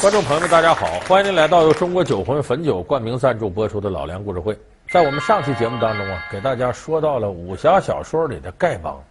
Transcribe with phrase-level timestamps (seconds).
[0.00, 0.86] 观众朋友们，大家好！
[1.08, 4.54] 欢迎您来到由中国酒魂汾酒冠名赞助播出的《老梁故事会》。
[4.92, 9.02] 在我们上期节目当中啊，给大家说到了武侠小说里的丐帮。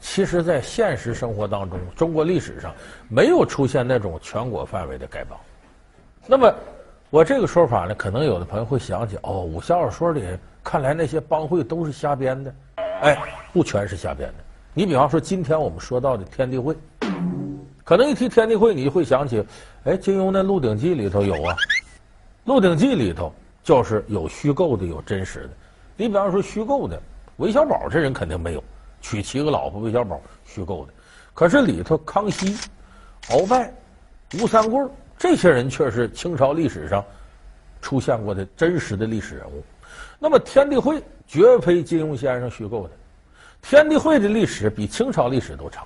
[0.00, 2.72] 其实，在现实生活当中，中国历史上
[3.10, 5.38] 没有出现那种全国范围的丐帮。
[6.26, 6.50] 那么，
[7.10, 10.24] 我这个说法呢，可能有的朋友会想起：哦，武侠小说里
[10.64, 12.54] 看来那些帮会都是瞎编的。
[13.02, 13.18] 哎，
[13.52, 14.34] 不全是瞎编的。
[14.72, 16.74] 你比方说，今天我们说到的天地会。
[17.84, 19.44] 可能一提天地会，你就会想起，
[19.84, 21.54] 哎，金庸那《鹿鼎记》里头有啊，
[22.44, 23.32] 《鹿鼎记》里头
[23.62, 25.50] 就是有虚构的，有真实的。
[25.96, 27.00] 你比方说虚构的，
[27.38, 28.62] 韦小宝这人肯定没有，
[29.00, 30.92] 娶七个老婆，韦小宝虚构的。
[31.34, 32.56] 可是里头康熙、
[33.30, 33.72] 鳌拜、
[34.40, 34.86] 吴三桂
[35.18, 37.04] 这些人却是清朝历史上
[37.80, 39.62] 出现过的真实的历史人物。
[40.20, 42.90] 那么天地会绝非金庸先生虚构的，
[43.60, 45.84] 天地会的历史比清朝历史都长。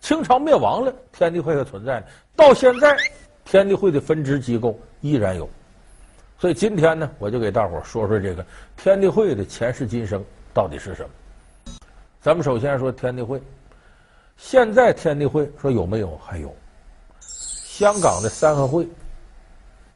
[0.00, 2.06] 清朝灭亡了，天地会还存在呢。
[2.36, 2.96] 到现在，
[3.44, 5.48] 天地会的分支机构依然有。
[6.38, 11.10] 所以今天呢，我就给大伙说说这个天地会的前世今生到底是什么。
[12.20, 13.42] 咱们首先说天地会。
[14.36, 16.16] 现在天地会说有没有？
[16.18, 16.54] 还有。
[17.20, 18.86] 香港的三合会，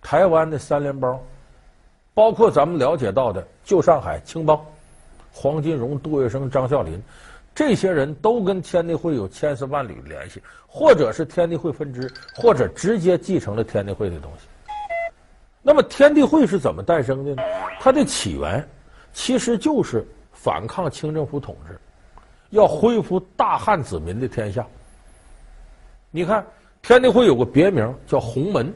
[0.01, 1.17] 台湾的三联帮，
[2.13, 4.61] 包括咱们了解到的旧上海青帮，
[5.33, 7.01] 黄金荣、杜月笙、张啸林。
[7.55, 14.47] 这些人都跟天地会有千丝万缕的联系，或者是天地会分支，或者直接继承了天地会的东西。
[15.61, 17.43] 那么天地会是怎么诞生的呢？
[17.79, 18.67] 它的起源
[19.13, 21.79] 其实就是反抗清政府统治，
[22.51, 24.67] 要恢复大汉子民的天下。
[26.11, 26.45] 你看，
[26.81, 28.75] 天地会有个别名叫洪门，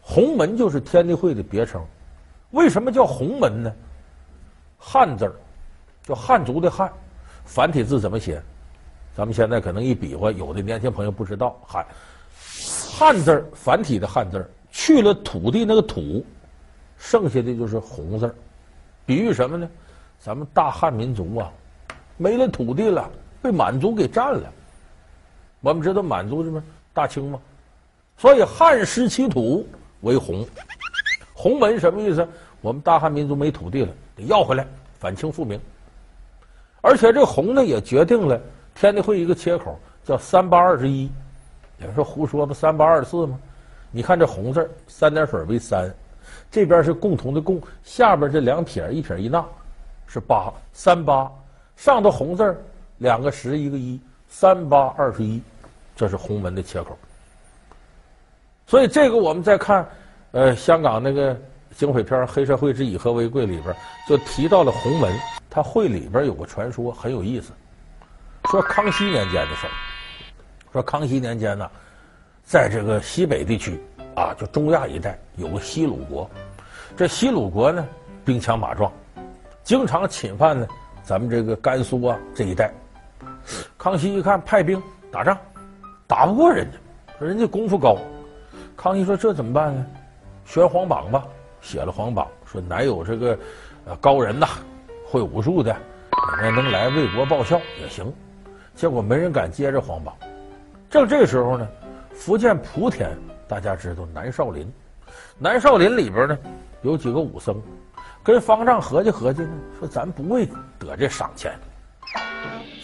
[0.00, 1.84] 洪门就是天地会的别称。
[2.52, 3.72] 为什么叫洪门呢？
[4.78, 5.34] 汉字儿，
[6.02, 6.90] 叫汉族的汉。
[7.50, 8.40] 繁体字怎么写？
[9.12, 11.60] 咱们现在可能一比划，有的年轻朋友不知道。
[11.66, 11.84] 汉
[12.96, 16.24] 汉字繁体的汉字去了土地那个土，
[16.96, 18.32] 剩下的就是红字，
[19.04, 19.68] 比喻什么呢？
[20.20, 21.50] 咱们大汉民族啊，
[22.16, 23.10] 没了土地了，
[23.42, 24.52] 被满族给占了。
[25.60, 26.62] 我们知道满族什么
[26.94, 27.40] 大清吗？
[28.16, 29.66] 所以汉失其土
[30.02, 30.46] 为洪，
[31.34, 32.26] 洪门什么意思？
[32.60, 34.64] 我们大汉民族没土地了，得要回来，
[35.00, 35.60] 反清复明。
[36.80, 38.40] 而且这红呢也决定了
[38.74, 41.10] 天地会一个切口，叫三八二十一。
[41.78, 43.38] 有人说胡说吧，三八二十四吗？
[43.90, 45.92] 你看这红字，三点水为三，
[46.50, 49.44] 这边是共同的共，下边这两撇一撇一捺
[50.06, 51.30] 是八，三八
[51.76, 52.56] 上头红字
[52.98, 55.42] 两个十一个一，三八二十一，
[55.96, 56.96] 这是洪门的切口。
[58.66, 59.88] 所以这个我们再看，
[60.30, 61.36] 呃，香港那个
[61.74, 63.74] 警匪片《黑社会之以和为贵》里边
[64.06, 65.12] 就提到了洪门。
[65.50, 67.52] 他会里边有个传说很有意思，
[68.44, 69.70] 说康熙年间的事儿。
[70.72, 71.68] 说康熙年间呢，
[72.44, 73.82] 在这个西北地区
[74.14, 76.30] 啊，就中亚一带有个西鲁国，
[76.96, 77.84] 这西鲁国呢
[78.24, 78.92] 兵强马壮，
[79.64, 80.68] 经常侵犯呢
[81.02, 82.72] 咱们这个甘肃啊这一带。
[83.76, 85.36] 康熙一看派兵打仗，
[86.06, 86.78] 打不过人家，
[87.18, 87.98] 说人家功夫高。
[88.76, 89.84] 康熙说这怎么办呢？
[90.44, 91.26] 悬皇榜吧，
[91.60, 93.38] 写了皇榜，说乃有这个
[93.86, 94.46] 呃高人呐。
[95.10, 95.76] 会武术的，
[96.40, 98.14] 你们能来为国报效也行。
[98.76, 100.14] 结果没人敢接着皇榜。
[100.88, 101.66] 正这时候呢，
[102.14, 103.10] 福建莆田
[103.48, 104.72] 大家知道南少林，
[105.36, 106.38] 南少林里边呢
[106.82, 107.60] 有几个武僧，
[108.22, 109.50] 跟方丈合计合计呢，
[109.80, 110.48] 说咱不为
[110.78, 111.58] 得这赏钱，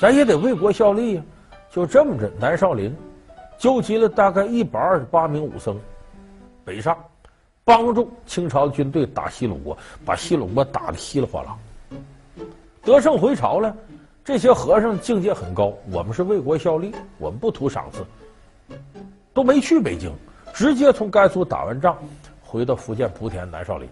[0.00, 1.22] 咱也得为国效力呀。
[1.70, 2.92] 就这么着，南少林
[3.56, 5.78] 纠集了大概一百二十八名武僧，
[6.64, 6.98] 北上
[7.62, 11.56] 帮助清朝军队打西鲁国，把西鲁国打得稀里哗啦。
[12.86, 13.76] 得胜回朝了，
[14.24, 15.74] 这些和尚境界很高。
[15.90, 18.06] 我们是为国效力，我们不图赏赐，
[19.34, 20.14] 都没去北京，
[20.54, 21.98] 直接从甘肃打完仗，
[22.40, 23.88] 回到福建莆田南少林。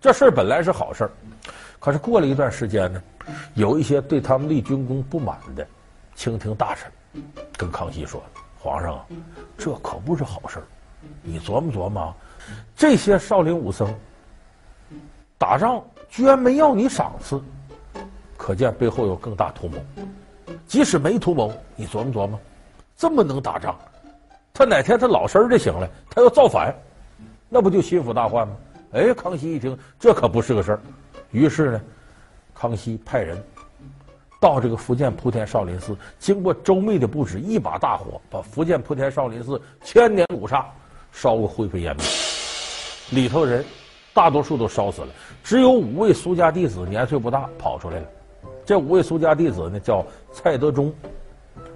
[0.00, 1.10] 这事儿本来是好事儿，
[1.78, 3.02] 可是过了一段时间呢，
[3.52, 5.66] 有一些对他们立军功不满的
[6.14, 6.90] 清廷大臣，
[7.58, 8.22] 跟康熙说
[8.58, 9.06] ：“皇上啊，
[9.58, 10.64] 这可不是好事儿，
[11.20, 12.14] 你琢磨琢磨，
[12.74, 13.86] 这些少林武僧
[15.36, 17.38] 打仗居然没要你赏赐。”
[18.42, 19.78] 可见背后有更大图谋，
[20.66, 22.36] 即使没图谋，你琢磨琢磨，
[22.96, 23.78] 这么能打仗，
[24.52, 26.74] 他哪天他老实就行了，他要造反，
[27.48, 28.56] 那不就心腹大患吗？
[28.94, 30.80] 哎，康熙一听，这可不是个事儿，
[31.30, 31.80] 于是呢，
[32.52, 33.40] 康熙派人
[34.40, 40.66] 到这个福建莆田少林寺，经过周密的布置，一把大火把福建莆田少林寺千年古刹
[41.12, 42.04] 烧个灰飞烟灭，
[43.10, 43.64] 里头人
[44.12, 45.08] 大多数都烧死了，
[45.44, 48.06] 只有五位苏家弟子年岁不大跑出来了。
[48.64, 50.92] 这五位苏家弟子呢，叫蔡德忠、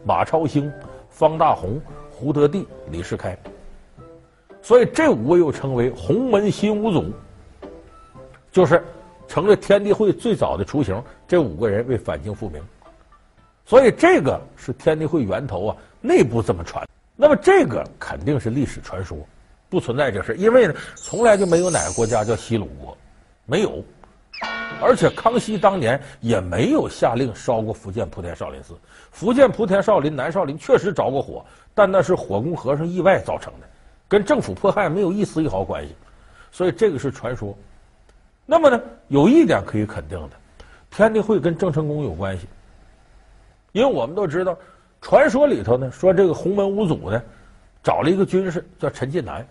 [0.05, 0.73] 马超兴、
[1.11, 1.81] 方大洪、
[2.11, 3.37] 胡德第、李世开。
[4.63, 7.13] 所以这五位又称为洪门新五祖，
[8.51, 8.83] 就是
[9.29, 11.01] 成了天地会最早的雏形。
[11.27, 12.63] 这五个人为反清复明，
[13.65, 16.85] 所以这个是天地会源头啊，内部这么传。
[17.17, 19.19] 那么这个肯定是历史传说，
[19.69, 22.97] 不存在这事，因为呢，从来就没有哪个国家叫西鲁国，
[23.45, 23.83] 没有。
[24.81, 28.75] 而且康熙当年也没有下令烧过福建莆田少林寺。
[29.11, 31.45] 福建莆田少林、南少林确实着过火，
[31.75, 33.67] 但那是火攻和尚意外造成的，
[34.07, 35.95] 跟政府迫害没有一丝一毫关系。
[36.53, 37.57] 所以这个是传说。
[38.45, 40.31] 那么呢，有一点可以肯定的，
[40.91, 42.47] 天地会跟郑成功有关系，
[43.73, 44.57] 因为我们都知道，
[45.01, 47.21] 传说里头呢说这个洪门五祖呢
[47.83, 49.45] 找了一个军士叫陈近南，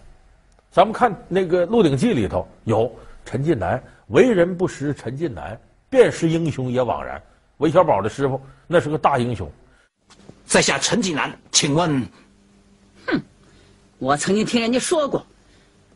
[0.71, 2.89] 咱们看那个《鹿鼎记》里头有
[3.25, 3.83] 陈近南。
[4.09, 7.19] 为人不识陈近南，便是英雄也枉然。
[7.57, 9.51] 韦小宝的师傅那是个大英雄。
[10.45, 12.07] 在下陈近南，请问，
[13.07, 13.19] 哼，
[13.97, 15.25] 我曾经听人家说过，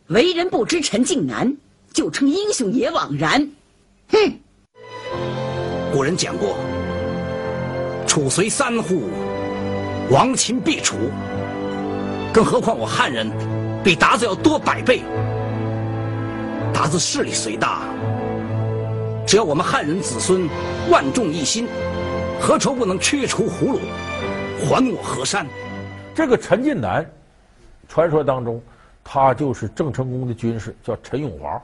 [0.08, 1.56] 为人不知陈近南，
[1.94, 3.48] 就称英雄也枉然。
[4.08, 4.40] 哼，
[5.94, 6.58] 古人讲过，
[8.08, 9.08] 楚随三户，
[10.10, 10.98] 亡秦必楚。
[12.34, 13.30] 更何况我汉人，
[13.84, 15.04] 比鞑子要多百倍。
[16.80, 17.82] 韃子势力虽大，
[19.28, 20.48] 只要我们汉人子孙
[20.90, 21.68] 万众一心，
[22.40, 23.80] 何愁不能驱除胡虏，
[24.64, 25.46] 还我河山？
[26.16, 27.06] 这个陈近南，
[27.90, 28.64] 传说当中，
[29.04, 31.62] 他就是郑成功的军师，叫陈永华。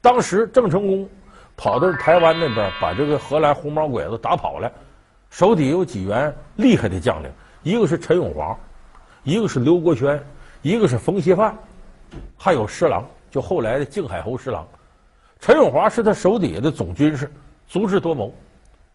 [0.00, 1.08] 当时郑成功
[1.56, 4.70] 跑到台湾那边，把这个荷兰红毛鬼子打跑了，
[5.30, 7.30] 手底有几员厉害的将领，
[7.64, 8.56] 一个是陈永华，
[9.24, 10.22] 一个是刘国轩，
[10.62, 11.52] 一个是冯锡范，
[12.38, 13.04] 还有施琅。
[13.36, 14.66] 就后来的靖海侯施琅，
[15.40, 17.30] 陈永华是他手底下的总军事，
[17.68, 18.32] 足智多谋，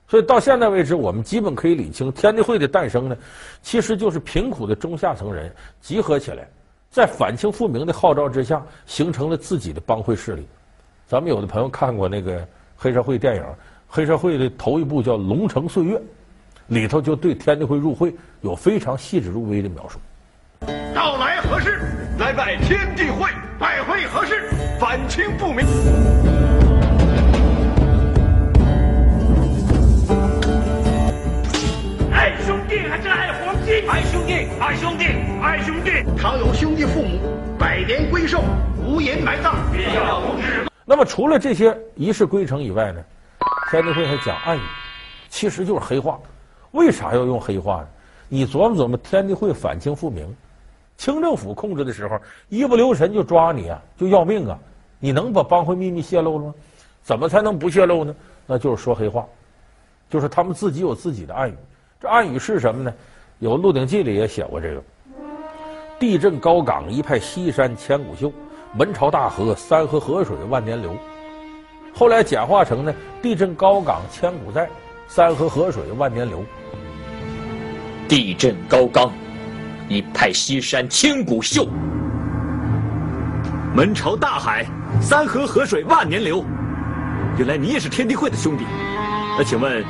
[0.08, 3.16] 所以到现在为止，我们基本可以理清天地会的诞生呢，
[3.62, 6.48] 其实就是贫苦的中下层人集合起来，
[6.90, 10.48] 在反清复明的号召之下，形成了自己的帮会势力。
[11.06, 12.44] 咱们有的朋友看过那个
[12.76, 13.44] 黑社会电影，
[13.88, 15.96] 黑社会的头一部叫《龙城岁月》，
[16.66, 18.12] 里头就对天地会入会
[18.42, 20.00] 有非常细致入微的描述。
[20.96, 21.80] 到来何事？
[22.18, 23.30] 来拜天地会。
[23.62, 24.50] 拜会何事？
[24.80, 25.64] 反清复明。
[32.12, 33.88] 爱兄弟还是爱黄金？
[33.88, 35.06] 爱兄弟，爱兄弟，
[35.44, 35.92] 爱兄弟。
[36.20, 37.20] 倘有兄弟父母
[37.60, 38.42] 百年归寿，
[38.84, 39.54] 无言埋葬。
[40.84, 43.00] 那么除了这些仪式规程以外呢，
[43.70, 44.62] 天地会还讲暗语，
[45.30, 46.20] 其实就是黑话。
[46.72, 47.88] 为啥要用黑话呢？
[48.28, 50.36] 你琢磨琢磨，天地会反清复明。
[51.02, 52.16] 清政府控制的时候，
[52.48, 54.56] 一不留神就抓你啊，就要命啊！
[55.00, 56.54] 你能把帮会秘密泄露了吗？
[57.02, 58.16] 怎么才能不泄露呢？
[58.46, 59.26] 那就是说黑话，
[60.12, 61.56] 就是他们自己有自己的暗语。
[62.00, 62.94] 这暗语是什么呢？
[63.40, 64.84] 有《鹿鼎记》里也写过这个：
[66.00, 68.32] 地震高岗一派西山千古秀，
[68.78, 70.96] 门朝大河三河河水万年流。
[71.96, 72.94] 后来简化成呢：
[73.24, 74.70] 地震高岗千古在，
[75.08, 76.44] 三河河水万年流。
[78.08, 79.12] 地震高岗。
[79.92, 81.68] 一派西山千古秀，
[83.76, 84.66] 门朝大海，
[85.02, 86.46] 三河河水万年流。
[87.38, 88.64] 原来你也是天地会的兄弟，
[89.38, 89.84] 那请问，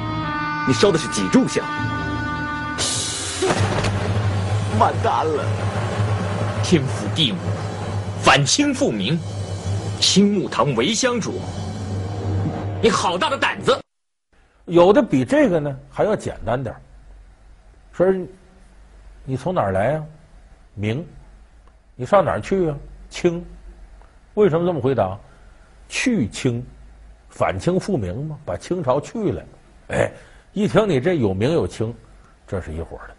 [0.67, 1.63] 你烧的是几炷香？
[4.81, 5.45] 完蛋了！
[6.63, 7.37] 天府地母，
[8.23, 9.19] 反清复明，
[9.99, 11.39] 青木堂为香主，
[12.81, 13.79] 你好大的胆子！
[14.65, 16.75] 有的比这个呢还要简单点
[17.93, 18.07] 说。
[19.31, 20.05] 你从哪儿来呀？
[20.73, 21.07] 明。
[21.95, 22.77] 你上哪儿去啊？
[23.09, 23.41] 清。
[24.33, 25.17] 为什么这么回答？
[25.87, 26.61] 去清，
[27.29, 29.41] 反清复明嘛，把清朝去了。
[29.87, 30.11] 哎，
[30.51, 31.95] 一听你这有明有清，
[32.45, 33.15] 这是一伙的。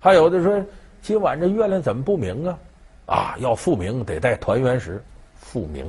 [0.00, 0.60] 还有的说，
[1.00, 2.58] 今晚这月亮怎么不明啊？
[3.06, 5.00] 啊，要复明得带团圆石，
[5.36, 5.88] 复明，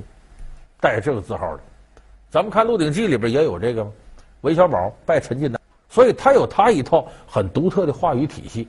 [0.80, 1.64] 带这个字号的。
[2.30, 3.92] 咱们看《鹿鼎记》里边也有这个？
[4.42, 5.60] 韦小宝拜陈近南，
[5.90, 8.68] 所以他有他一套很独特的话语体系。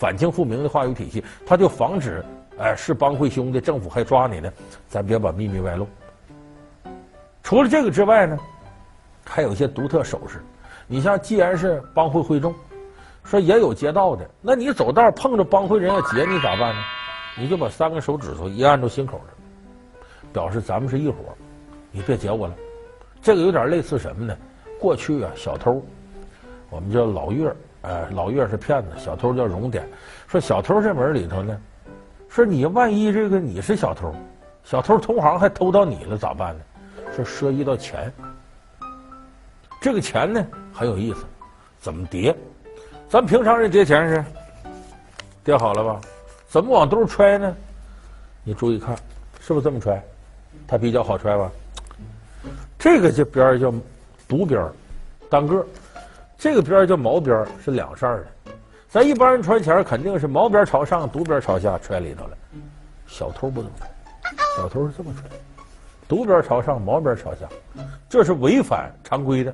[0.00, 2.24] 反清复明的话语体系，他就防止，
[2.58, 4.50] 哎，是帮会兄弟，政府还抓你呢，
[4.88, 5.86] 咱别把秘密外露。
[7.42, 8.38] 除了这个之外呢，
[9.26, 10.42] 还有一些独特手势。
[10.86, 12.54] 你像，既然是帮会会众，
[13.24, 16.80] 说也有劫道的，那你走道碰着帮会人要劫你咋办呢？
[17.36, 21.16] 你就把三个手指头一按住心口上，表示咱们是一伙，
[21.92, 22.54] 你别劫我了。
[23.20, 24.34] 这个有点类似什么呢？
[24.80, 25.84] 过去啊，小偷，
[26.70, 27.54] 我们叫老月儿。
[27.82, 29.88] 呃，老岳是骗子，小偷叫熔点。
[30.28, 31.58] 说小偷这门里头呢，
[32.28, 34.14] 说你万一这个你是小偷，
[34.64, 36.64] 小偷同行还偷到你了咋办呢？
[37.14, 38.12] 说涉及到钱，
[39.80, 41.24] 这个钱呢很有意思，
[41.80, 42.36] 怎么叠？
[43.08, 44.24] 咱平常人叠钱是
[45.42, 46.00] 叠好了吧？
[46.48, 47.56] 怎么往兜揣呢？
[48.44, 48.94] 你注意看，
[49.40, 50.00] 是不是这么揣？
[50.68, 51.50] 它比较好揣吧？
[52.78, 53.72] 这个这边叫
[54.28, 54.70] 独边，
[55.28, 55.64] 单个；
[56.40, 58.26] 这个边叫毛边，是两扇的。
[58.88, 62.30] 咱一般人揣钱肯定是毛边朝上，独边朝下揣里头了。
[63.06, 63.86] 小偷不能揣，
[64.56, 65.28] 小偷是这么揣，
[66.08, 67.46] 独边朝上，毛边朝下，
[68.08, 69.52] 这是违反常规的。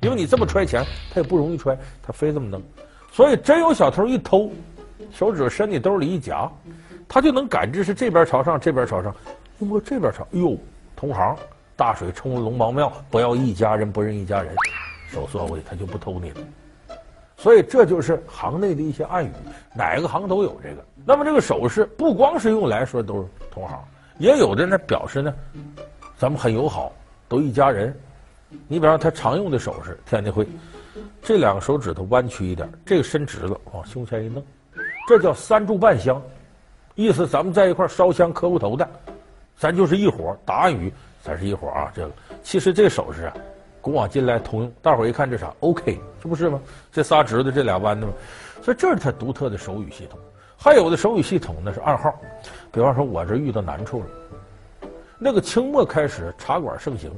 [0.00, 2.60] 因为你这么揣钱，他也不容易揣，他非这么弄。
[3.12, 4.50] 所以真有小偷一偷，
[5.12, 6.50] 手指伸你兜里一夹，
[7.06, 9.14] 他就能感知是这边朝上，这边朝上。
[9.60, 10.58] 一摸这边朝，哎呦，
[10.96, 11.36] 同行，
[11.76, 14.52] 大水冲了龙王庙，不要一家人不认一家人，
[15.14, 16.40] 手缩回去他就不偷你了。
[17.36, 19.30] 所以这就是行内的一些暗语，
[19.74, 20.84] 哪个行都有这个。
[21.04, 23.78] 那么这个手势不光是用来说都是同行，
[24.18, 25.34] 也有的呢表示呢，
[26.16, 26.92] 咱们很友好，
[27.28, 27.94] 都一家人。
[28.68, 30.46] 你比方他常用的手势，天地会，
[31.22, 34.42] 这两个手指头弯曲一点，这个伸直了往胸前一弄，
[35.08, 36.22] 这叫三炷半香，
[36.94, 38.88] 意思咱们在一块烧香磕过头的，
[39.58, 40.36] 咱就是一伙。
[40.46, 41.92] 答案语咱是一伙啊。
[41.94, 42.12] 这个
[42.44, 43.36] 其实这手势啊。
[43.84, 46.58] 古往今来通用，大伙儿一看这啥？OK，这不是吗？
[46.90, 48.14] 这仨直的，这俩弯的吗？
[48.62, 50.18] 所以这是它独特的手语系统。
[50.56, 52.10] 还有的手语系统呢是暗号，
[52.72, 54.06] 比方说我这遇到难处了。
[55.18, 57.10] 那个清末开始茶馆盛行，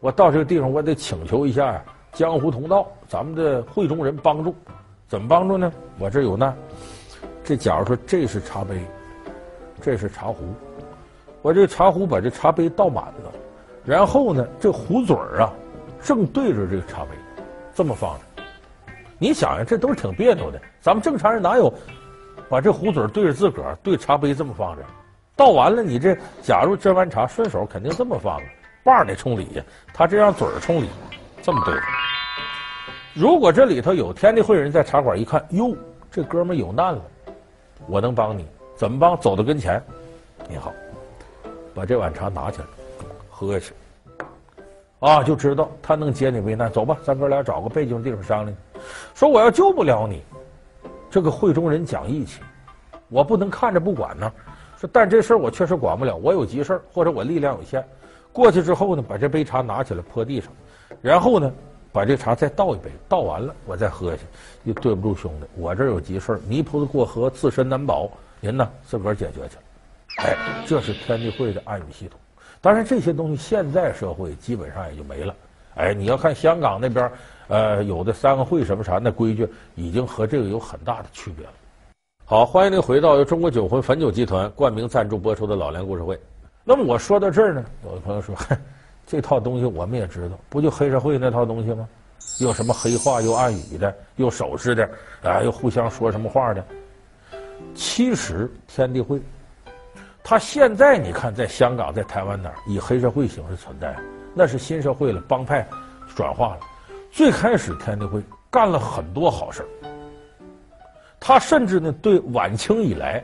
[0.00, 1.84] 我到这个地方我得请求一下，
[2.14, 4.54] 江湖同道，咱们的会中人帮助。
[5.06, 5.70] 怎么帮助呢？
[5.98, 6.56] 我这有难，
[7.44, 8.80] 这假如说这是茶杯，
[9.82, 10.36] 这是茶壶，
[11.42, 13.32] 我这茶壶把这茶杯倒满了，
[13.84, 15.52] 然后呢，这壶嘴儿啊。
[16.02, 17.10] 正对着这个茶杯，
[17.74, 18.42] 这么放着，
[19.18, 20.60] 你想想，这都是挺别扭的。
[20.80, 21.72] 咱们正常人哪有
[22.48, 24.82] 把这壶嘴对着自个儿对茶杯这么放着？
[25.36, 28.44] 倒完了，你这假如斟完茶顺手肯定这么放啊，
[28.84, 29.62] 把得冲里呀，
[29.94, 30.88] 他这样嘴儿冲里，
[31.40, 31.80] 这么对着。
[33.14, 35.74] 如果这里头有天地会人在茶馆一看，哟，
[36.10, 37.00] 这哥们有难了，
[37.86, 39.18] 我能帮你，怎么帮？
[39.18, 39.82] 走到跟前，
[40.48, 40.72] 你好，
[41.74, 42.66] 把这碗茶拿起来，
[43.30, 43.72] 喝下去。
[45.02, 46.70] 啊，就知道他能解你危难。
[46.70, 48.56] 走吧，咱哥俩找个背景地方商量。
[49.16, 50.22] 说我要救不了你，
[51.10, 52.40] 这个会中人讲义气，
[53.08, 54.32] 我不能看着不管呢。
[54.78, 57.84] 说但这事儿我确实管不了，我有急事儿或者我力量有限。
[58.32, 60.52] 过去之后呢，把这杯茶拿起来泼地上，
[61.00, 61.52] 然后呢，
[61.90, 64.22] 把这茶再倒一杯，倒完了我再喝下去。
[64.62, 69.56] 又对不住兄弟，我这有急事儿，泥菩萨过河，自身难保，您呢自个儿解决去。
[70.18, 72.20] 哎，这是天地会的暗语系统。
[72.62, 75.34] 当然，这些东西现在社会基本上也就没了。
[75.74, 77.10] 哎，你要看香港那边，
[77.48, 81.52] 呃，有的三个会什么啥，那规矩已经和这个有很大的区别了。
[82.24, 86.16] 好，欢迎您回到由中国酒魂汾酒集团冠名赞助播出的老梁故事会。
[86.62, 88.32] 那么我说到这儿呢，有的朋友说，
[89.08, 91.88] 这套东西我们也知道，不就黑社会那套东西吗？
[92.38, 94.88] 又什么黑话，又暗语的，又手势的，
[95.24, 96.64] 啊，又互相说什么话的。
[97.74, 99.20] 其实天地会。
[100.24, 103.94] 他现在你看，在香港、在台湾哪儿以黑社会形式存在，
[104.34, 105.66] 那是新社会了，帮派
[106.14, 106.60] 转化了。
[107.10, 109.68] 最开始天地会干了很多好事儿，
[111.18, 113.22] 他甚至呢对晚清以来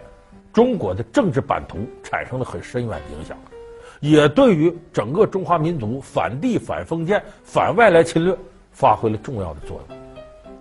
[0.53, 3.39] 中国的政治版图产生了很深远的影响，
[4.01, 8.37] 也对于整个中华民族反帝、反封建、反外来侵略
[8.73, 9.99] 发挥了重要的作用。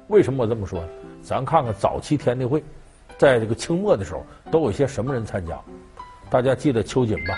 [0.08, 0.88] 为什么我这么说呢？
[1.22, 2.64] 咱看看早期天地会，
[3.18, 5.60] 在这个清末的时候都有些什么人参加？
[6.30, 7.38] 大家记得秋瑾吧？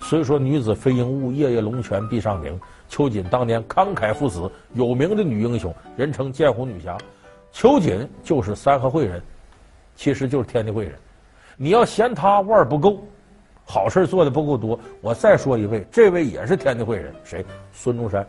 [0.00, 2.60] 虽说女子非英物，夜夜龙泉壁上鸣。
[2.88, 6.98] 秋瑾当年慷慨赴死，有名的女英雄，人称剑湖女侠。
[7.52, 9.22] 秋瑾就是三合会人，
[9.94, 10.94] 其实就是天地会人。
[11.56, 13.02] 你要嫌他腕儿不够，
[13.64, 17.44] 好事做的不够多，我再说一位，这位也是天地会人，谁？
[17.72, 18.26] 孙中山。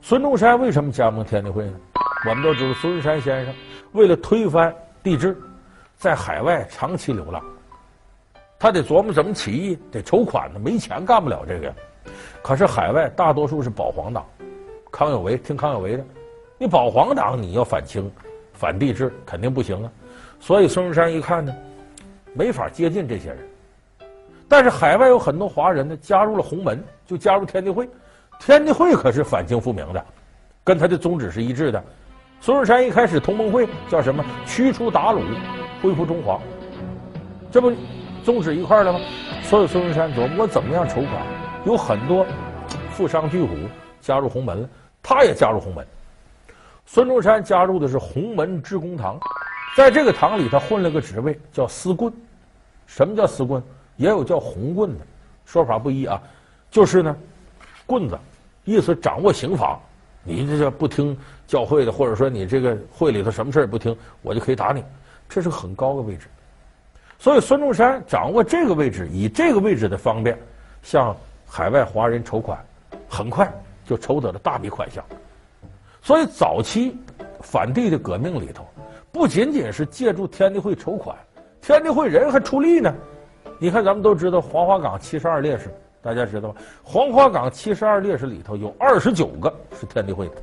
[0.00, 1.72] 孙中山为什么加盟天地会呢？
[2.28, 3.54] 我们都知道，孙中山先生
[3.92, 5.36] 为了推翻帝制。
[5.98, 7.42] 在海外长期流浪，
[8.56, 11.74] 他得琢磨怎么起义，得筹款呢，没钱干不了这个。
[12.40, 14.24] 可是海外大多数是保皇党，
[14.92, 16.04] 康有为听康有为的，
[16.56, 18.08] 你保皇党你要反清、
[18.52, 19.90] 反帝制肯定不行啊。
[20.38, 21.52] 所以孙中山一看呢，
[22.32, 23.38] 没法接近这些人。
[24.48, 27.88] 但是海外有很多华人呢，加入了洪门，就加入天地会。
[28.38, 30.06] 天地会可是反清复明的，
[30.62, 31.82] 跟他的宗旨是一致的。
[32.40, 34.24] 孙中山一开始同盟会叫什么？
[34.46, 35.22] 驱除鞑虏。
[35.82, 36.40] 恢复中华，
[37.50, 37.72] 这不
[38.24, 39.00] 宗旨一块了吗？
[39.42, 41.26] 所以孙中山琢磨我怎么样筹款，
[41.64, 42.26] 有很多
[42.90, 43.54] 富商巨贾
[44.00, 44.68] 加入洪门了，
[45.02, 45.86] 他也加入洪门。
[46.84, 49.18] 孙中山加入的是洪门致公堂，
[49.76, 52.12] 在这个堂里他混了个职位叫司棍。
[52.86, 53.62] 什么叫司棍？
[53.96, 55.04] 也有叫红棍的，
[55.44, 56.20] 说法不一啊。
[56.70, 57.16] 就是呢，
[57.86, 58.18] 棍子，
[58.64, 59.78] 意思掌握刑法，
[60.22, 61.16] 你这叫不听
[61.46, 64.82] 教会的，或者说你这个会里头什么事也不听，我就可以打你。
[65.28, 66.26] 这是很高的位置，
[67.18, 70.38] 所以孙中山掌握这个位置，以这个位置的方便，
[70.82, 71.14] 向
[71.46, 72.58] 海外华人筹款，
[73.08, 73.52] 很快
[73.84, 75.04] 就筹得了大笔款项。
[76.00, 76.96] 所以早期
[77.42, 78.66] 反帝的革命里头，
[79.12, 81.14] 不仅仅是借助天地会筹款，
[81.60, 82.94] 天地会人还出力呢。
[83.58, 85.68] 你看，咱们都知道黄花岗七十二烈士，
[86.00, 86.54] 大家知道吗？
[86.82, 90.36] 黄花岗七十二烈士里头有二十九个是天地会的。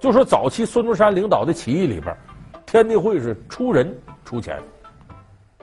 [0.00, 2.16] 就说早期孙中山领导的起义里边，
[2.72, 4.58] 天地会是出人出钱。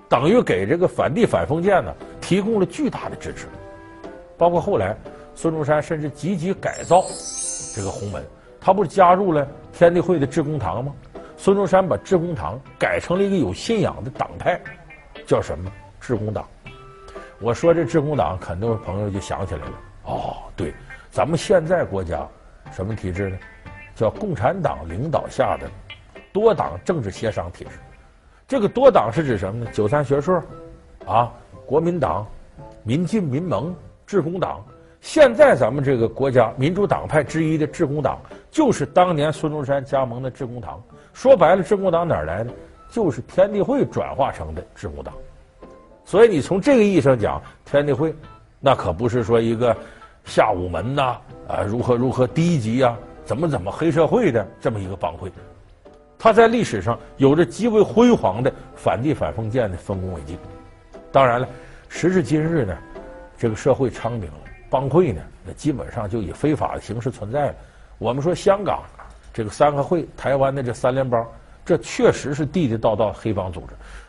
[0.08, 3.48] 等于给这个反帝反封建呢提供了巨大的支持，
[4.38, 4.96] 包括后来
[5.34, 7.04] 孙中山甚至积极改造
[7.76, 8.24] 这个洪门，
[8.62, 10.94] 他不是加入了天地会的致公堂吗？
[11.36, 14.62] 孙中山把致公堂改成了一个有信仰的党派，
[15.26, 15.72] 叫什么？
[16.00, 16.48] 致公党。
[17.40, 19.74] 我说这致公党，很多朋友就想起来了。
[20.04, 20.72] 哦，对，
[21.10, 22.24] 咱们现在国家
[22.72, 23.38] 什么体制呢？
[23.96, 25.68] 叫共产党领导下的
[26.32, 27.72] 多党政治协商体制。
[28.48, 29.72] 这个多党是指什么呢？
[29.72, 30.42] 九三学社，
[31.06, 31.32] 啊，
[31.66, 32.26] 国民党、
[32.84, 33.76] 民进民盟、
[34.08, 34.64] 致公党。
[35.02, 38.20] 现在咱们这个国家民主党派之一的致公党，
[38.52, 40.82] 就是当年孙中山加盟的致公堂。
[41.14, 42.52] 说白了，致公党哪来的？
[42.90, 45.14] 就是天地会转化成的致公党。
[46.04, 48.14] 所以你从这个意义上讲，天地会
[48.60, 49.78] 那可不是说一个
[50.26, 51.18] 下午门呐，
[51.48, 55.32] 啊，如何如何低级啊，怎么怎么黑社会的这么一个帮会。
[56.22, 60.38] 他在历史上有着极为辉煌的反帝反封建的丰功伟绩。
[61.14, 61.48] 当然了，
[61.88, 62.78] 时至今日呢，
[63.38, 64.38] 这个社会昌明了，
[64.70, 67.56] 帮会呢，那基本上就以非法的形式存在了。
[67.98, 68.84] 我们说香港
[69.34, 71.26] 这个三合会，台湾的这三联帮，
[71.66, 73.68] 这确实是地地道道黑帮组织，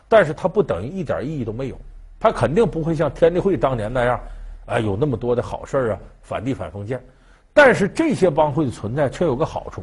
[0.09, 1.79] 但是它不等于一点意义都没有。
[2.19, 4.19] 它肯定不会像天地会当年那样，
[4.65, 7.01] 啊，有那么多的好事啊，反帝反封建。
[7.53, 9.81] 但是这些帮会的存在却有个好处。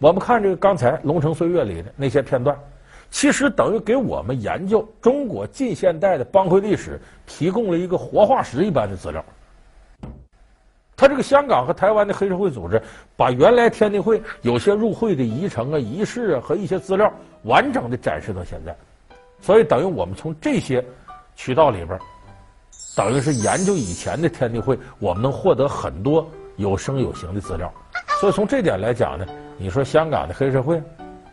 [0.00, 2.58] 我们看这个刚才《龙城岁月》里的那些片段，
[3.10, 9.24] 其实等于给我们研究中国近现代的帮会历史提供了一个活化石一般的资料。
[10.96, 12.80] 他这个香港和台湾的黑社会组织，
[13.16, 18.76] 把原来天地会有些入会的仪程啊、仪式啊和一些资料完整的展示到现在，
[19.40, 20.84] 所以等于我们从这些
[21.34, 21.98] 渠道里边，
[22.96, 27.72] 等于是研究以前的天地会，我们能获得很多有声有形的资料。
[28.20, 29.26] 所以从这点来讲呢。
[29.56, 30.82] 你说香港的黑社会，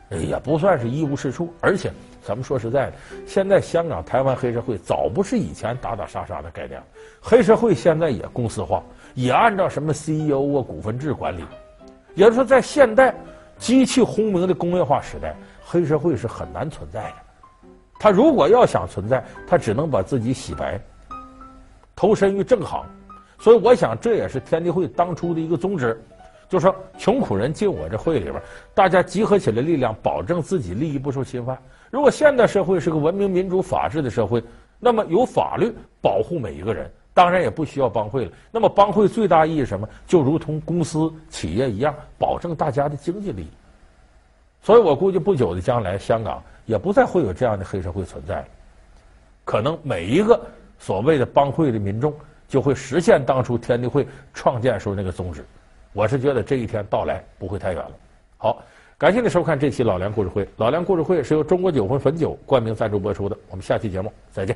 [0.09, 1.53] 也不算是一无是处。
[1.59, 1.91] 而且，
[2.23, 2.93] 咱们说实在的，
[3.25, 6.85] 现在香港、台湾黑社会早不是以前打打杀杀的概念了，
[7.19, 8.83] 黑社会现在也公司化，
[9.15, 11.43] 也按照什么 CEO 啊、股份制管理。
[12.13, 13.15] 也就是说，在现代
[13.57, 17.15] 机器轰鸣的工业化时代，黑社会是很难存在的。
[17.99, 20.79] 他如果要想存在，他只能把自己洗白，
[21.95, 22.85] 投身于正行。
[23.39, 25.99] 所以，我想这也是天地会当初的一个宗旨。
[26.51, 28.35] 就说穷苦人进我这会里边，
[28.73, 31.57] 大家集合起来力量，保证自己利益不受侵犯。
[31.89, 34.43] 如果现代社会是个文明、民主、法治的社会，
[34.77, 38.31] 那么有法律保护每一个人，当然也不需要帮会了。
[38.51, 39.87] 那么帮会最大意义什么？
[40.05, 43.47] 就如同公司、企业一样，保证大家的经济利益。
[44.61, 48.45] 所以我估计不久的将来，香港也不再会有这样的黑社会存在了。
[49.45, 50.37] 可能每一个
[50.77, 52.13] 所谓的帮会的民众，
[52.45, 55.45] 就会实现当初天地会创建时候那个宗旨。
[55.93, 57.91] 我是觉得这一天到来不会太远了。
[58.37, 58.63] 好，
[58.97, 60.45] 感谢您收看这期《老梁故事会》。
[60.57, 63.37] 《老梁故事会》是由中国酒魂汾酒冠名赞助播出的。
[63.49, 64.55] 我们下期节目再见。